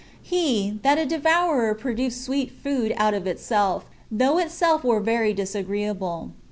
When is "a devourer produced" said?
0.97-2.25